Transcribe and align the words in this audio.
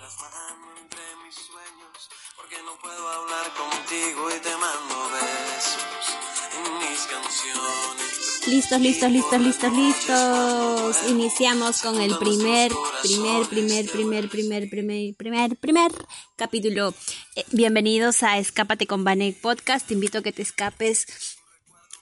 las 0.00 0.18
mano 0.20 0.66
entre 0.82 1.00
mis 1.24 1.34
sueños, 1.34 2.10
porque 2.36 2.56
no 2.64 2.76
puedo 2.80 3.08
hablar 3.08 3.46
contigo 3.54 4.28
y 4.30 4.40
te 4.40 4.56
mando 4.56 5.10
besos 5.10 5.82
en 6.56 6.78
mis 6.78 7.00
canciones. 7.06 8.46
Listos, 8.46 8.80
listos, 8.80 9.10
listos, 9.10 9.40
listos, 9.40 9.72
listos. 9.72 11.10
Iniciamos 11.10 11.82
con 11.82 12.00
el 12.00 12.16
primer, 12.18 12.72
primer, 13.02 13.46
primer, 13.46 13.90
primer, 13.90 14.28
primer, 14.28 14.70
primer, 14.70 15.16
primer, 15.16 15.56
primer 15.56 15.92
capítulo. 16.36 16.94
Eh, 17.34 17.44
bienvenidos 17.52 18.22
a 18.22 18.38
Escápate 18.38 18.86
con 18.86 19.02
Vanek 19.02 19.40
Podcast. 19.40 19.86
Te 19.86 19.94
invito 19.94 20.18
a 20.18 20.22
que 20.22 20.32
te 20.32 20.42
escapes 20.42 21.35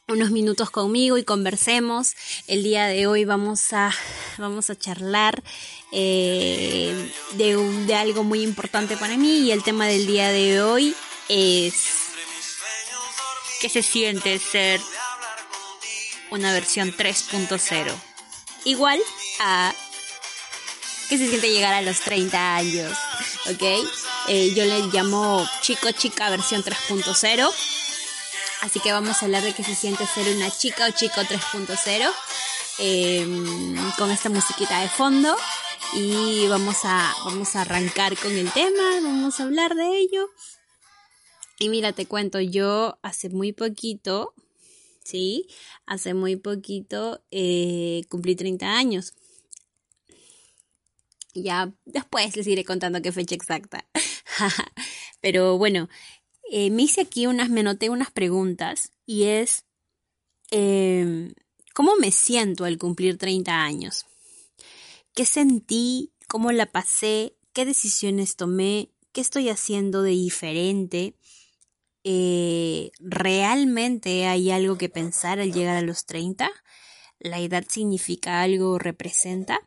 unos 0.09 0.30
minutos 0.30 0.71
conmigo 0.71 1.16
y 1.18 1.25
conversemos. 1.25 2.14
El 2.46 2.62
día 2.62 2.87
de 2.87 3.07
hoy 3.07 3.25
vamos 3.25 3.73
a, 3.73 3.91
vamos 4.38 4.69
a 4.70 4.77
charlar 4.77 5.43
eh, 5.93 7.11
de, 7.32 7.57
un- 7.57 7.87
de 7.87 7.95
algo 7.95 8.23
muy 8.23 8.43
importante 8.43 8.96
para 8.96 9.16
mí 9.16 9.38
y 9.38 9.51
el 9.52 9.62
tema 9.62 9.87
del 9.87 10.06
día 10.06 10.30
de 10.30 10.62
hoy 10.62 10.95
es 11.29 11.74
¿qué 13.60 13.69
se 13.70 13.82
siente 13.82 14.38
ser 14.38 14.80
una 16.30 16.52
versión 16.52 16.95
3.0? 16.95 17.91
Igual 18.65 19.01
a 19.41 19.74
¿qué 21.09 21.16
se 21.16 21.29
siente 21.29 21.51
llegar 21.51 21.73
a 21.73 21.80
los 21.82 22.01
30 22.01 22.57
años? 22.57 22.93
¿Ok? 23.51 23.62
Eh, 24.29 24.52
yo 24.55 24.65
le 24.66 24.80
llamo 24.93 25.48
chico 25.62 25.91
chica 25.93 26.29
versión 26.29 26.62
3.0. 26.62 27.51
Así 28.64 28.80
que 28.80 28.92
vamos 28.92 29.20
a 29.20 29.27
hablar 29.27 29.42
de 29.42 29.52
qué 29.52 29.62
se 29.62 29.74
siente 29.74 30.06
ser 30.06 30.34
una 30.34 30.50
chica 30.50 30.88
o 30.88 30.91
chico 30.91 31.20
3.0 31.20 32.10
eh, 32.78 33.27
con 33.98 34.10
esta 34.10 34.30
musiquita 34.30 34.80
de 34.80 34.88
fondo 34.88 35.37
y 35.92 36.46
vamos 36.48 36.78
a, 36.84 37.14
vamos 37.27 37.56
a 37.56 37.60
arrancar 37.60 38.16
con 38.16 38.32
el 38.32 38.50
tema, 38.52 39.02
vamos 39.02 39.38
a 39.38 39.42
hablar 39.42 39.74
de 39.74 39.98
ello. 39.98 40.30
Y 41.59 41.68
mira, 41.68 41.93
te 41.93 42.06
cuento, 42.06 42.40
yo 42.40 42.98
hace 43.02 43.29
muy 43.29 43.52
poquito, 43.52 44.32
sí, 45.04 45.46
hace 45.84 46.15
muy 46.15 46.37
poquito 46.37 47.23
eh, 47.30 48.04
cumplí 48.09 48.34
30 48.34 48.66
años. 48.66 49.12
Ya 51.34 51.71
después 51.84 52.34
les 52.34 52.46
iré 52.46 52.65
contando 52.65 53.02
qué 53.02 53.12
fecha 53.12 53.34
exacta. 53.34 53.84
Pero 55.21 55.59
bueno, 55.59 55.88
eh, 56.50 56.70
me 56.70 56.82
hice 56.82 57.02
aquí 57.02 57.26
unas, 57.26 57.50
me 57.50 57.60
anoté 57.60 57.90
unas 57.90 58.10
preguntas 58.10 58.92
y 59.06 59.24
es, 59.24 59.64
eh, 60.50 61.32
¿cómo 61.74 61.96
me 61.96 62.10
siento 62.10 62.64
al 62.64 62.78
cumplir 62.78 63.18
30 63.18 63.62
años? 63.62 64.06
¿Qué 65.15 65.25
sentí? 65.25 66.12
¿Cómo 66.28 66.53
la 66.53 66.66
pasé? 66.66 67.37
¿Qué 67.53 67.65
decisiones 67.65 68.37
tomé? 68.37 68.91
¿Qué 69.12 69.20
estoy 69.20 69.48
haciendo 69.48 70.03
de 70.03 70.10
diferente? 70.10 71.16
Eh, 72.03 72.91
¿Realmente 72.98 74.26
hay 74.26 74.50
algo 74.50 74.76
que 74.76 74.88
pensar 74.88 75.38
al 75.38 75.53
llegar 75.53 75.76
a 75.76 75.82
los 75.82 76.04
30? 76.04 76.50
¿La 77.20 77.38
edad 77.38 77.65
significa 77.69 78.42
algo, 78.42 78.78
representa? 78.78 79.60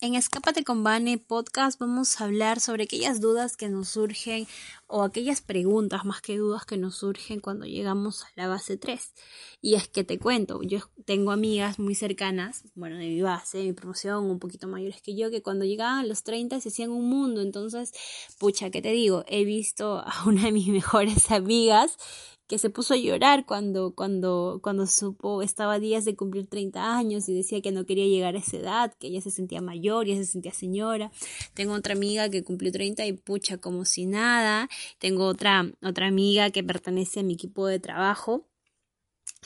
En 0.00 0.14
Escápate 0.14 0.62
con 0.62 0.84
Vane 0.84 1.18
podcast 1.18 1.78
vamos 1.80 2.20
a 2.20 2.24
hablar 2.24 2.60
sobre 2.60 2.84
aquellas 2.84 3.20
dudas 3.20 3.56
que 3.56 3.68
nos 3.68 3.88
surgen 3.88 4.46
o 4.86 5.02
aquellas 5.02 5.40
preguntas 5.40 6.04
más 6.04 6.20
que 6.20 6.36
dudas 6.36 6.64
que 6.64 6.76
nos 6.76 6.96
surgen 6.96 7.40
cuando 7.40 7.66
llegamos 7.66 8.22
a 8.22 8.28
la 8.36 8.48
base 8.48 8.76
3. 8.76 9.12
Y 9.60 9.74
es 9.74 9.88
que 9.88 10.04
te 10.04 10.18
cuento, 10.18 10.62
yo 10.62 10.80
tengo 11.04 11.32
amigas 11.32 11.78
muy 11.78 11.94
cercanas, 11.94 12.62
bueno, 12.74 12.96
de 12.96 13.08
mi 13.08 13.20
base, 13.20 13.58
de 13.58 13.64
mi 13.64 13.72
promoción, 13.72 14.24
un 14.24 14.38
poquito 14.38 14.68
mayores 14.68 15.02
que 15.02 15.16
yo, 15.16 15.30
que 15.30 15.42
cuando 15.42 15.64
llegaban 15.64 15.98
a 15.98 16.06
los 16.06 16.22
30 16.22 16.60
se 16.60 16.68
hacían 16.68 16.90
un 16.90 17.08
mundo. 17.08 17.42
Entonces, 17.42 17.92
pucha, 18.38 18.70
¿qué 18.70 18.80
te 18.80 18.92
digo? 18.92 19.24
He 19.26 19.44
visto 19.44 19.98
a 19.98 20.24
una 20.26 20.44
de 20.44 20.52
mis 20.52 20.68
mejores 20.68 21.30
amigas 21.30 21.98
que 22.48 22.58
se 22.58 22.70
puso 22.70 22.94
a 22.94 22.96
llorar 22.96 23.44
cuando, 23.44 23.94
cuando, 23.94 24.60
cuando 24.62 24.86
supo, 24.86 25.42
estaba 25.42 25.78
días 25.78 26.06
de 26.06 26.16
cumplir 26.16 26.46
30 26.46 26.96
años 26.96 27.28
y 27.28 27.34
decía 27.34 27.60
que 27.60 27.72
no 27.72 27.84
quería 27.84 28.06
llegar 28.06 28.34
a 28.34 28.38
esa 28.38 28.56
edad, 28.56 28.94
que 28.98 29.08
ella 29.08 29.20
se 29.20 29.30
sentía 29.30 29.60
mayor, 29.60 30.06
ya 30.06 30.16
se 30.16 30.24
sentía 30.24 30.54
señora. 30.54 31.12
Tengo 31.52 31.74
otra 31.74 31.92
amiga 31.92 32.30
que 32.30 32.42
cumplió 32.42 32.72
30 32.72 33.04
y 33.04 33.12
pucha, 33.12 33.58
como 33.58 33.84
si 33.84 34.06
nada. 34.06 34.70
Tengo 34.98 35.26
otra, 35.26 35.70
otra 35.82 36.06
amiga 36.06 36.50
que 36.50 36.64
pertenece 36.64 37.20
a 37.20 37.22
mi 37.22 37.34
equipo 37.34 37.66
de 37.66 37.80
trabajo, 37.80 38.46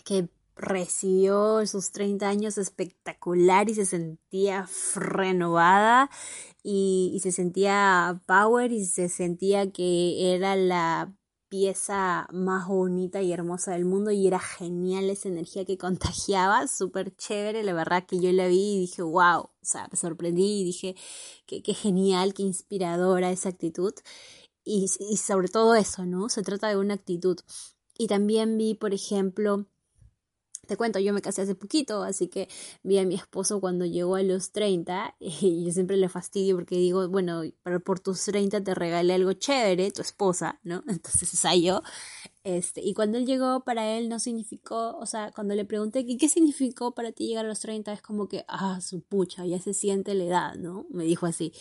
que 0.05 0.29
recibió 0.55 1.67
sus 1.67 1.91
30 1.91 2.29
años 2.29 2.57
espectacular 2.57 3.69
y 3.69 3.75
se 3.75 3.85
sentía 3.85 4.69
renovada 4.95 6.09
y, 6.63 7.11
y 7.15 7.19
se 7.19 7.33
sentía 7.33 8.23
power 8.27 8.71
y 8.71 8.85
se 8.85 9.09
sentía 9.09 9.73
que 9.73 10.35
era 10.37 10.55
la 10.55 11.13
pieza 11.53 12.27
más 12.33 12.67
bonita 12.67 13.21
y 13.21 13.31
hermosa 13.31 13.73
del 13.73 13.85
mundo 13.85 14.11
y 14.11 14.27
era 14.27 14.39
genial 14.39 15.11
esa 15.11 15.29
energía 15.29 15.67
que 15.67 15.77
contagiaba, 15.77 16.67
súper 16.67 17.15
chévere, 17.15 17.63
la 17.63 17.75
verdad 17.75 18.07
que 18.07 18.19
yo 18.19 18.33
la 18.33 18.47
vi 18.47 18.77
y 18.77 18.81
dije, 18.81 19.03
wow, 19.03 19.41
o 19.43 19.51
sea, 19.61 19.87
me 19.93 19.99
sorprendí 19.99 20.63
y 20.63 20.65
dije, 20.65 20.97
qué, 21.45 21.75
genial, 21.75 22.33
qué 22.33 22.43
inspiradora 22.45 23.31
esa 23.31 23.51
actitud 23.51 23.93
y, 24.65 24.87
y 24.99 25.19
sobre 25.19 25.49
todo 25.49 25.75
eso, 25.75 26.07
¿no? 26.07 26.31
Se 26.31 26.43
trata 26.43 26.69
de 26.69 26.79
una 26.79 26.95
actitud. 26.95 27.39
Y 27.99 28.07
también 28.07 28.57
vi, 28.57 28.73
por 28.75 28.95
ejemplo, 28.95 29.67
te 30.67 30.77
cuento, 30.77 30.99
yo 31.01 31.13
me 31.13 31.23
casé 31.23 31.43
hace 31.43 31.55
poquito, 31.55 32.03
así 32.03 32.29
que 32.29 32.49
vi 32.83 32.99
a 32.99 33.05
mi 33.05 33.15
esposo 33.17 33.61
cuando 33.61 33.85
llegó 33.85 34.17
a 34.17 34.23
los 34.23 34.53
30 34.53 35.17
y 35.21 35.65
yo 35.65 35.73
siempre 35.73 35.97
le 35.97 36.09
fastidio 36.09 36.57
porque 36.57 36.77
digo, 36.77 37.09
bueno, 37.09 37.43
pero 37.63 37.81
por 37.81 38.01
tus 38.01 38.25
30 38.25 38.63
te 38.63 38.75
regalé 38.75 39.15
algo 39.15 39.33
chévere, 39.33 39.91
tu 39.91 40.03
esposa, 40.03 40.61
¿no? 40.63 40.85
Entonces, 40.89 41.33
o 41.35 41.37
sea, 41.37 41.57
yo, 41.57 41.83
este, 42.45 42.81
y 42.81 42.95
cuando 42.95 43.19
él 43.19 43.27
llegó, 43.27 43.65
para 43.65 43.97
él 43.99 44.09
no 44.09 44.19
significó, 44.19 44.97
o 44.99 45.07
sea, 45.07 45.33
cuando 45.33 45.55
le 45.55 45.65
pregunté 45.65 46.07
qué 46.07 46.29
significó 46.29 46.95
para 46.95 47.13
ti 47.13 47.27
llegar 47.29 47.45
a 47.45 47.49
los 47.49 47.61
30, 47.61 47.93
es 47.93 48.03
como 48.03 48.29
que, 48.29 48.45
ah, 48.49 48.81
su 48.81 49.03
pucha, 49.03 49.45
ya 49.47 49.59
se 49.61 49.75
siente 49.75 50.15
la 50.15 50.25
edad, 50.25 50.55
¿no? 50.57 50.87
Me 50.91 51.05
dijo 51.05 51.27
así. 51.27 51.53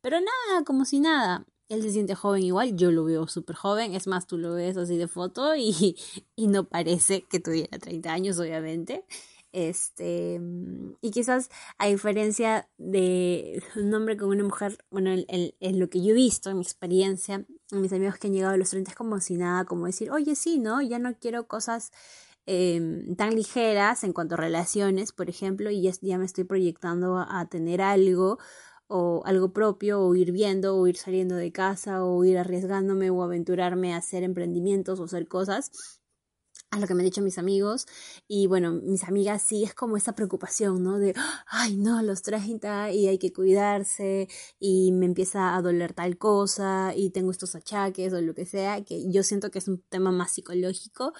Pero 0.00 0.18
nada, 0.20 0.64
como 0.64 0.84
si 0.84 1.00
nada. 1.00 1.46
Él 1.68 1.82
se 1.82 1.90
siente 1.90 2.14
joven 2.14 2.42
igual, 2.42 2.76
yo 2.76 2.90
lo 2.90 3.04
veo 3.04 3.26
súper 3.28 3.56
joven, 3.56 3.94
es 3.94 4.06
más, 4.06 4.26
tú 4.26 4.38
lo 4.38 4.54
ves 4.54 4.76
así 4.76 4.96
de 4.96 5.08
foto 5.08 5.54
y, 5.56 5.96
y 6.36 6.46
no 6.46 6.64
parece 6.64 7.22
que 7.22 7.40
tuviera 7.40 7.78
30 7.78 8.12
años, 8.12 8.38
obviamente. 8.38 9.04
Este, 9.52 10.40
y 11.00 11.10
quizás 11.10 11.48
a 11.78 11.86
diferencia 11.86 12.68
de 12.76 13.62
un 13.76 13.92
hombre 13.94 14.16
con 14.16 14.28
una 14.28 14.44
mujer, 14.44 14.78
bueno, 14.90 15.10
en, 15.10 15.24
en, 15.28 15.54
en 15.60 15.78
lo 15.78 15.88
que 15.88 16.02
yo 16.02 16.10
he 16.10 16.14
visto, 16.14 16.50
en 16.50 16.58
mi 16.58 16.62
experiencia, 16.62 17.46
en 17.70 17.80
mis 17.80 17.92
amigos 17.92 18.18
que 18.18 18.26
han 18.26 18.34
llegado 18.34 18.54
a 18.54 18.58
los 18.58 18.70
30 18.70 18.90
es 18.90 18.96
como 18.96 19.20
si 19.20 19.36
nada, 19.36 19.64
como 19.64 19.86
decir, 19.86 20.10
oye, 20.10 20.34
sí, 20.36 20.58
¿no? 20.58 20.82
Ya 20.82 20.98
no 20.98 21.18
quiero 21.18 21.48
cosas 21.48 21.92
eh, 22.46 22.80
tan 23.16 23.34
ligeras 23.34 24.04
en 24.04 24.12
cuanto 24.12 24.34
a 24.34 24.38
relaciones, 24.38 25.12
por 25.12 25.28
ejemplo, 25.28 25.70
y 25.70 25.82
ya, 25.82 25.92
ya 26.00 26.18
me 26.18 26.24
estoy 26.26 26.44
proyectando 26.44 27.18
a 27.18 27.46
tener 27.46 27.82
algo 27.82 28.38
o 28.88 29.22
algo 29.26 29.52
propio, 29.52 30.00
o 30.00 30.14
ir 30.14 30.32
viendo, 30.32 30.76
o 30.76 30.86
ir 30.86 30.96
saliendo 30.96 31.36
de 31.36 31.52
casa, 31.52 32.04
o 32.04 32.24
ir 32.24 32.38
arriesgándome, 32.38 33.10
o 33.10 33.22
aventurarme 33.22 33.94
a 33.94 33.98
hacer 33.98 34.22
emprendimientos 34.24 34.98
o 35.00 35.04
hacer 35.04 35.28
cosas, 35.28 35.70
a 36.70 36.78
lo 36.78 36.86
que 36.86 36.94
me 36.94 37.02
han 37.02 37.06
dicho 37.06 37.22
mis 37.22 37.38
amigos. 37.38 37.86
Y 38.26 38.46
bueno, 38.46 38.72
mis 38.72 39.04
amigas 39.04 39.42
sí 39.42 39.64
es 39.64 39.74
como 39.74 39.96
esa 39.96 40.14
preocupación, 40.14 40.82
¿no? 40.82 40.98
De, 40.98 41.14
ay, 41.46 41.76
no, 41.76 42.02
los 42.02 42.22
30 42.22 42.92
y 42.92 43.08
hay 43.08 43.18
que 43.18 43.32
cuidarse, 43.32 44.28
y 44.58 44.92
me 44.92 45.06
empieza 45.06 45.56
a 45.56 45.62
doler 45.62 45.94
tal 45.94 46.18
cosa, 46.18 46.92
y 46.96 47.10
tengo 47.10 47.30
estos 47.30 47.54
achaques, 47.54 48.12
o 48.12 48.20
lo 48.20 48.34
que 48.34 48.46
sea, 48.46 48.84
que 48.84 49.10
yo 49.10 49.22
siento 49.22 49.50
que 49.50 49.58
es 49.60 49.68
un 49.68 49.82
tema 49.88 50.12
más 50.12 50.32
psicológico. 50.32 51.12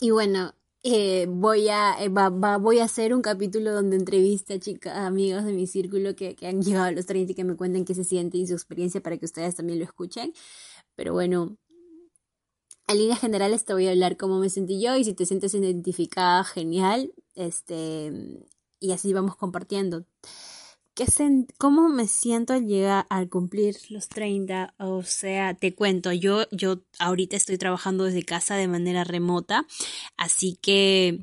Y 0.00 0.10
bueno, 0.10 0.54
eh, 0.82 1.26
voy 1.28 1.68
a 1.68 2.02
eh, 2.02 2.08
va, 2.08 2.28
va, 2.30 2.56
voy 2.58 2.78
a 2.78 2.84
hacer 2.84 3.14
un 3.14 3.22
capítulo 3.22 3.72
donde 3.72 3.96
entreviste 3.96 4.54
a 4.54 4.58
chicas, 4.60 4.96
amigos 4.96 5.44
de 5.44 5.52
mi 5.52 5.66
círculo 5.66 6.14
que, 6.14 6.34
que, 6.36 6.46
han 6.46 6.62
llegado 6.62 6.86
a 6.86 6.92
los 6.92 7.06
30 7.06 7.32
y 7.32 7.34
que 7.34 7.44
me 7.44 7.56
cuenten 7.56 7.84
qué 7.84 7.94
se 7.94 8.04
siente 8.04 8.38
y 8.38 8.46
su 8.46 8.54
experiencia 8.54 9.00
para 9.02 9.16
que 9.18 9.24
ustedes 9.24 9.56
también 9.56 9.78
lo 9.78 9.84
escuchen. 9.84 10.32
Pero 10.96 11.12
bueno, 11.12 11.56
en 12.88 12.98
líneas 12.98 13.20
generales 13.20 13.64
te 13.64 13.74
voy 13.74 13.86
a 13.86 13.90
hablar 13.90 14.16
cómo 14.16 14.38
me 14.38 14.50
sentí 14.50 14.80
yo 14.82 14.96
y 14.96 15.04
si 15.04 15.14
te 15.14 15.26
sientes 15.26 15.54
identificada, 15.54 16.42
genial. 16.44 17.12
Este, 17.34 18.10
y 18.80 18.92
así 18.92 19.12
vamos 19.12 19.36
compartiendo. 19.36 20.06
¿Qué 20.98 21.06
¿Cómo 21.58 21.88
me 21.90 22.08
siento 22.08 22.54
al 22.54 22.66
llegar 22.66 23.06
al 23.08 23.28
cumplir 23.28 23.76
los 23.90 24.08
30? 24.08 24.74
O 24.78 25.04
sea, 25.04 25.54
te 25.54 25.72
cuento, 25.72 26.10
yo, 26.12 26.42
yo 26.50 26.80
ahorita 26.98 27.36
estoy 27.36 27.56
trabajando 27.56 28.02
desde 28.02 28.24
casa 28.24 28.56
de 28.56 28.66
manera 28.66 29.04
remota, 29.04 29.64
así 30.16 30.58
que 30.60 31.20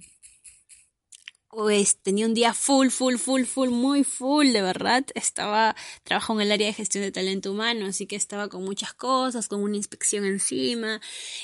pues 1.56 1.98
tenía 2.02 2.26
un 2.26 2.34
día 2.34 2.54
full, 2.54 2.90
full, 2.90 3.16
full, 3.16 3.44
full, 3.46 3.70
muy 3.70 4.04
full, 4.04 4.52
de 4.52 4.62
verdad. 4.62 5.06
Estaba, 5.16 5.76
trabajo 6.04 6.34
en 6.34 6.42
el 6.42 6.52
área 6.52 6.68
de 6.68 6.74
gestión 6.74 7.04
de 7.04 7.12
talento 7.12 7.52
humano, 7.52 7.86
así 7.86 8.06
que 8.08 8.18
estaba 8.18 8.50
con 8.50 8.64
muchas 8.64 8.94
cosas, 8.94 9.48
con 9.48 9.62
una 9.62 9.78
inspección 9.78 10.26
encima, 10.26 11.00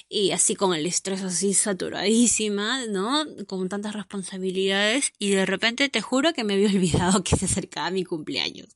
y 0.09 0.31
así 0.31 0.55
con 0.55 0.73
el 0.73 0.85
estrés 0.85 1.21
así 1.23 1.53
saturadísima, 1.53 2.85
¿no? 2.87 3.25
Con 3.47 3.69
tantas 3.69 3.93
responsabilidades, 3.93 5.13
y 5.17 5.29
de 5.31 5.45
repente 5.45 5.87
te 5.87 6.01
juro 6.01 6.33
que 6.33 6.43
me 6.43 6.55
había 6.55 6.67
olvidado 6.75 7.23
que 7.23 7.37
se 7.37 7.45
acercaba 7.45 7.89
mi 7.89 8.03
cumpleaños. 8.03 8.67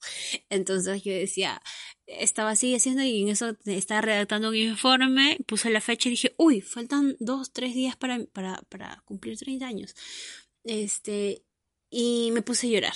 Entonces 0.49 1.03
yo 1.03 1.11
decía, 1.11 1.61
estaba 2.07 2.51
así 2.51 2.73
haciendo 2.75 3.03
y 3.03 3.23
en 3.23 3.29
eso 3.29 3.57
estaba 3.65 4.01
redactando 4.01 4.49
un 4.49 4.55
informe, 4.55 5.37
puse 5.47 5.69
la 5.69 5.81
fecha 5.81 6.07
y 6.07 6.11
dije, 6.11 6.33
uy, 6.37 6.61
faltan 6.61 7.17
dos, 7.19 7.51
tres 7.51 7.73
días 7.73 7.95
para, 7.95 8.23
para, 8.31 8.61
para 8.69 9.01
cumplir 9.05 9.37
30 9.37 9.65
años. 9.65 9.95
Este, 10.65 11.43
y 11.89 12.31
me 12.33 12.41
puse 12.41 12.67
a 12.67 12.69
llorar. 12.71 12.93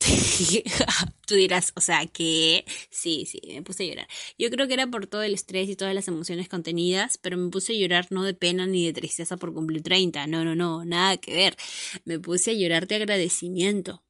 Tú 1.26 1.34
dirás, 1.36 1.72
o 1.76 1.80
sea, 1.80 2.06
que 2.06 2.64
sí, 2.90 3.24
sí, 3.26 3.40
me 3.46 3.62
puse 3.62 3.84
a 3.84 3.86
llorar. 3.86 4.08
Yo 4.38 4.50
creo 4.50 4.66
que 4.66 4.74
era 4.74 4.86
por 4.88 5.06
todo 5.06 5.22
el 5.22 5.34
estrés 5.34 5.68
y 5.68 5.76
todas 5.76 5.94
las 5.94 6.08
emociones 6.08 6.48
contenidas, 6.48 7.16
pero 7.18 7.36
me 7.38 7.50
puse 7.50 7.72
a 7.72 7.76
llorar 7.76 8.08
no 8.10 8.24
de 8.24 8.34
pena 8.34 8.66
ni 8.66 8.84
de 8.84 8.92
tristeza 8.92 9.36
por 9.36 9.54
cumplir 9.54 9.82
30, 9.82 10.26
no, 10.26 10.44
no, 10.44 10.54
no, 10.54 10.84
nada 10.84 11.16
que 11.16 11.34
ver. 11.34 11.56
Me 12.04 12.18
puse 12.18 12.50
a 12.50 12.54
llorar 12.54 12.86
de 12.86 12.96
agradecimiento, 12.96 14.04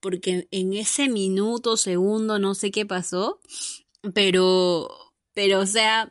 porque 0.00 0.48
en 0.50 0.72
ese 0.74 1.08
minuto, 1.08 1.76
segundo, 1.76 2.38
no 2.38 2.54
sé 2.54 2.70
qué 2.70 2.86
pasó, 2.86 3.40
pero, 4.14 4.88
pero, 5.34 5.60
o 5.60 5.66
sea, 5.66 6.10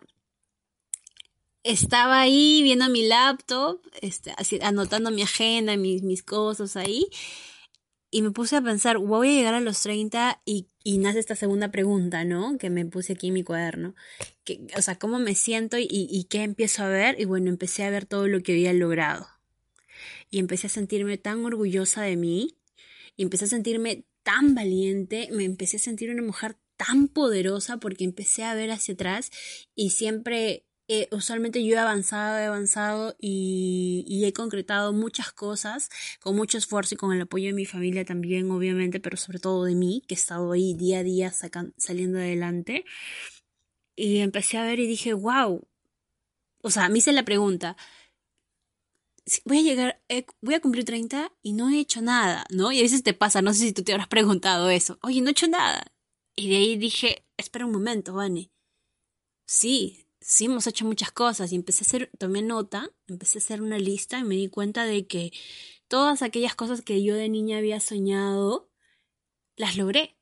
estaba 1.63 2.21
ahí 2.21 2.62
viendo 2.63 2.89
mi 2.89 3.07
laptop, 3.07 3.81
este, 4.01 4.33
anotando 4.62 5.12
mi 5.12 5.21
agenda, 5.21 5.77
mis, 5.77 6.04
mis 6.04 6.24
cosas 6.24 6.75
ahí, 6.75 7.07
y 8.12 8.21
me 8.21 8.31
puse 8.31 8.56
a 8.56 8.62
pensar, 8.62 9.00
voy 9.00 9.30
a 9.30 9.33
llegar 9.33 9.54
a 9.56 9.62
los 9.62 9.81
30 9.81 10.42
y, 10.45 10.68
y 10.83 11.00
nace 11.00 11.19
esta 11.19 11.36
segunda 11.36 11.71
pregunta, 11.71 12.25
¿no? 12.25 12.57
Que 12.60 12.69
me 12.69 12.86
puse 12.86 13.13
aquí 13.13 13.30
en 13.30 13.33
mi 13.33 13.44
cuaderno. 13.44 13.95
Que, 14.44 14.68
o 14.77 14.81
sea, 14.83 15.00
¿cómo 15.00 15.18
me 15.18 15.33
siento 15.33 15.80
y, 15.80 15.88
y 15.89 16.25
qué 16.30 16.44
empiezo 16.44 16.83
a 16.83 16.89
ver? 16.89 17.19
Y 17.19 17.25
bueno, 17.25 17.50
empecé 17.50 17.83
a 17.83 17.89
ver 17.89 18.06
todo 18.06 18.27
lo 18.27 18.44
que 18.44 18.51
había 18.51 18.71
logrado. 18.74 19.27
Y 20.30 20.38
empecé 20.38 20.68
a 20.68 20.69
sentirme 20.69 21.18
tan 21.18 21.44
orgullosa 21.44 22.04
de 22.04 22.16
mí, 22.16 22.56
y 23.16 23.24
empecé 23.24 23.45
a 23.45 23.48
sentirme 23.48 24.06
tan 24.24 24.56
valiente, 24.56 25.30
me 25.31 25.44
empecé 25.44 25.77
a 25.77 25.80
sentir 25.80 26.09
una 26.09 26.21
mujer 26.21 26.56
tan 26.77 27.07
poderosa 27.07 27.77
porque 27.77 28.04
empecé 28.04 28.44
a 28.44 28.56
ver 28.56 28.71
hacia 28.71 28.94
atrás 28.94 29.31
y 29.75 29.92
siempre 29.92 30.66
eh, 30.88 31.07
usualmente 31.12 31.63
yo 31.65 31.75
he 31.75 31.80
avanzado, 31.80 32.38
he 32.39 32.45
avanzado 32.45 33.15
y, 33.19 34.24
he 34.25 34.33
concretado 34.33 34.94
muchas 34.94 35.31
cosas 35.31 35.89
con 36.21 36.35
mucho 36.35 36.57
esfuerzo 36.57 36.95
y 36.95 36.97
con 36.97 37.13
el 37.13 37.21
apoyo 37.21 37.47
de 37.47 37.53
mi 37.53 37.65
familia 37.65 38.06
también, 38.06 38.50
obviamente, 38.51 39.00
pero 39.00 39.18
sobre 39.18 39.39
todo 39.39 39.65
de 39.65 39.75
mí, 39.75 40.03
que 40.07 40.15
he 40.15 40.18
estado 40.18 40.51
ahí 40.51 40.74
día 40.74 41.00
a 41.00 41.03
día 41.03 41.31
saliendo 41.77 42.19
adelante. 42.19 42.85
Y 43.95 44.19
empecé 44.19 44.57
a 44.57 44.63
ver 44.63 44.80
y 44.80 44.88
dije, 44.88 45.13
wow. 45.13 45.68
O 46.62 46.71
sea, 46.71 46.89
me 46.89 47.00
hice 47.00 47.12
la 47.12 47.24
pregunta, 47.25 47.75
voy 49.45 49.59
a 49.59 49.62
llegar, 49.62 50.03
eh, 50.09 50.25
voy 50.41 50.56
a 50.56 50.62
cumplir 50.62 50.85
30 50.85 51.31
y 51.41 51.53
no 51.53 51.69
he 51.69 51.80
hecho 51.80 52.01
nada, 52.01 52.45
¿no? 52.50 52.71
Y 52.71 52.80
a 52.80 52.83
veces 52.83 53.03
te 53.03 53.13
pasa, 53.13 53.41
no 53.41 53.53
sé 53.53 53.59
si 53.59 53.74
tú 53.74 53.83
te 53.83 53.94
habrás 53.94 54.07
preguntado 54.07 54.69
eso, 54.69 54.97
oye, 55.01 55.21
no 55.21 55.30
he 55.30 55.31
hecho 55.31 55.47
nada. 55.47 55.85
Y 56.35 56.50
de 56.50 56.57
ahí 56.57 56.77
dije, 56.77 57.25
espera 57.38 57.65
un 57.65 57.71
momento, 57.74 58.13
Vane. 58.13 58.51
Sí, 59.45 60.02
sí 60.23 60.45
hemos 60.45 60.67
hecho 60.67 60.85
muchas 60.85 61.11
cosas 61.11 61.51
y 61.51 61.55
empecé 61.55 61.83
a 61.83 61.87
hacer, 61.87 62.11
tomé 62.17 62.41
nota, 62.41 62.89
empecé 63.07 63.37
a 63.37 63.41
hacer 63.41 63.61
una 63.61 63.77
lista 63.77 64.19
y 64.19 64.23
me 64.23 64.35
di 64.35 64.49
cuenta 64.49 64.85
de 64.85 65.05
que 65.05 65.31
todas 65.87 66.21
aquellas 66.21 66.55
cosas 66.55 66.81
que 66.81 67.03
yo 67.03 67.15
de 67.15 67.29
niña 67.29 67.57
había 67.57 67.79
soñado, 67.79 68.69
las 69.57 69.77
logré. 69.77 70.17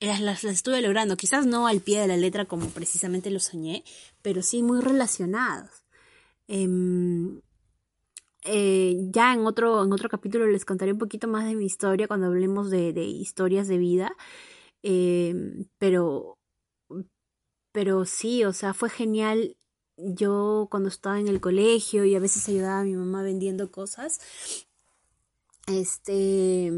Las, 0.00 0.20
las, 0.20 0.44
estuve 0.44 0.80
logrando, 0.80 1.16
quizás 1.16 1.46
no 1.46 1.66
al 1.66 1.80
pie 1.80 2.00
de 2.00 2.06
la 2.06 2.16
letra 2.16 2.44
como 2.44 2.68
precisamente 2.70 3.30
lo 3.30 3.40
soñé, 3.40 3.84
pero 4.22 4.42
sí 4.42 4.62
muy 4.62 4.80
relacionados. 4.80 5.70
Em, 6.46 7.40
eh, 8.44 8.96
ya 9.10 9.34
en 9.34 9.46
otro, 9.46 9.84
en 9.84 9.92
otro 9.92 10.08
capítulo 10.08 10.46
les 10.46 10.64
contaré 10.64 10.92
un 10.92 10.98
poquito 10.98 11.28
más 11.28 11.46
de 11.46 11.56
mi 11.56 11.66
historia 11.66 12.08
cuando 12.08 12.26
hablemos 12.28 12.70
de, 12.70 12.92
de 12.92 13.04
historias 13.04 13.68
de 13.68 13.78
vida. 13.78 14.16
Em, 14.82 15.66
pero 15.78 16.37
pero 17.78 18.04
sí, 18.06 18.44
o 18.44 18.52
sea, 18.52 18.74
fue 18.74 18.90
genial. 18.90 19.56
Yo 19.96 20.66
cuando 20.68 20.88
estaba 20.88 21.20
en 21.20 21.28
el 21.28 21.40
colegio 21.40 22.04
y 22.04 22.16
a 22.16 22.18
veces 22.18 22.48
ayudaba 22.48 22.80
a 22.80 22.82
mi 22.82 22.96
mamá 22.96 23.22
vendiendo 23.22 23.70
cosas, 23.70 24.18
este, 25.68 26.72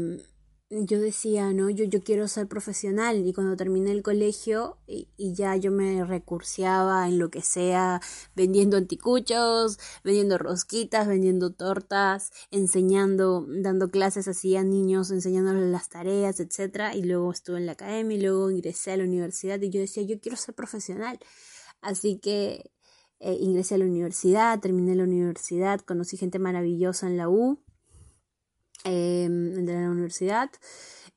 yo 0.71 1.01
decía, 1.01 1.51
¿no? 1.51 1.69
Yo, 1.69 1.83
yo 1.83 2.01
quiero 2.01 2.29
ser 2.29 2.47
profesional 2.47 3.27
y 3.27 3.33
cuando 3.33 3.57
terminé 3.57 3.91
el 3.91 4.03
colegio 4.03 4.77
y, 4.87 5.07
ya 5.17 5.55
yo 5.57 5.69
me 5.69 6.03
recurseaba 6.05 7.07
en 7.09 7.19
lo 7.19 7.29
que 7.29 7.41
sea, 7.41 7.99
vendiendo 8.35 8.77
anticuchos, 8.77 9.79
vendiendo 10.03 10.37
rosquitas, 10.37 11.07
vendiendo 11.07 11.51
tortas, 11.51 12.31
enseñando, 12.51 13.45
dando 13.49 13.89
clases 13.89 14.29
así 14.29 14.55
a 14.55 14.63
niños, 14.63 15.11
enseñándoles 15.11 15.69
las 15.69 15.89
tareas, 15.89 16.39
etcétera, 16.39 16.95
y 16.95 17.03
luego 17.03 17.31
estuve 17.31 17.57
en 17.57 17.65
la 17.65 17.73
academia 17.73 18.17
y 18.17 18.21
luego 18.21 18.49
ingresé 18.49 18.93
a 18.93 18.97
la 18.97 19.03
universidad 19.03 19.59
y 19.61 19.69
yo 19.69 19.81
decía, 19.81 20.03
yo 20.03 20.21
quiero 20.21 20.37
ser 20.37 20.55
profesional. 20.55 21.19
Así 21.81 22.17
que 22.19 22.71
eh, 23.19 23.37
ingresé 23.39 23.75
a 23.75 23.77
la 23.79 23.85
universidad, 23.85 24.59
terminé 24.61 24.95
la 24.95 25.03
universidad, 25.03 25.81
conocí 25.81 26.15
gente 26.15 26.39
maravillosa 26.39 27.07
en 27.07 27.17
la 27.17 27.29
U 27.29 27.59
eh, 28.83 29.27
de 29.29 29.73
la 29.73 29.89
universidad 29.89 30.51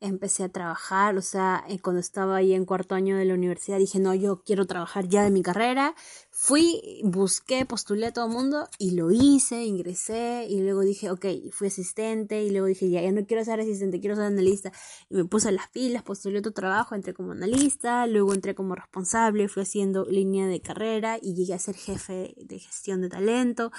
empecé 0.05 0.45
a 0.45 0.49
trabajar, 0.51 1.17
o 1.17 1.23
sea, 1.23 1.65
eh, 1.69 1.79
cuando 1.81 2.01
estaba 2.01 2.37
ahí 2.37 2.53
en 2.53 2.67
cuarto 2.67 2.95
año 2.95 3.17
de 3.17 3.25
la 3.25 3.35
universidad 3.35 3.79
dije, 3.79 3.99
no, 3.99 4.15
yo 4.15 4.43
quiero 4.45 4.67
trabajar 4.67 5.09
ya 5.09 5.23
de 5.23 5.31
mi 5.31 5.43
carrera. 5.43 5.95
Fui, 6.31 7.01
busqué, 7.05 7.65
postulé 7.65 8.07
a 8.07 8.13
todo 8.13 8.27
el 8.27 8.33
mundo 8.33 8.69
y 8.79 8.93
lo 8.93 9.11
hice, 9.11 9.65
ingresé 9.65 10.47
y 10.49 10.61
luego 10.61 10.83
dije, 10.83 11.11
ok, 11.11 11.25
fui 11.53 11.69
asistente 11.69 12.43
y 12.43 12.51
luego 12.51 12.67
dije, 12.67 12.91
ya, 12.91 13.01
ya 13.03 13.13
no 13.13 13.25
quiero 13.25 13.45
ser 13.45 13.61
asistente, 13.61 14.01
quiero 14.01 14.17
ser 14.17 14.27
analista. 14.27 14.73
Y 15.09 15.15
me 15.15 15.25
puse 15.25 15.53
las 15.53 15.69
pilas, 15.69 16.03
postulé 16.03 16.41
otro 16.41 16.53
trabajo, 16.53 16.95
entré 16.95 17.15
como 17.15 17.33
analista, 17.33 18.07
luego 18.07 18.35
entré 18.35 18.55
como 18.55 18.75
responsable, 18.75 19.49
fui 19.49 19.63
haciendo 19.63 20.05
línea 20.05 20.47
de 20.47 20.61
carrera 20.61 21.19
y 21.21 21.35
llegué 21.35 21.55
a 21.55 21.59
ser 21.59 21.77
jefe 21.77 22.35
de 22.37 22.59
gestión 22.59 23.01
de 23.01 23.09
talento 23.09 23.71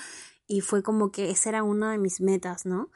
y 0.47 0.61
fue 0.61 0.83
como 0.83 1.11
que 1.11 1.29
esa 1.29 1.49
era 1.49 1.63
una 1.63 1.91
de 1.91 1.97
mis 1.97 2.21
metas, 2.21 2.65
¿no? 2.65 2.89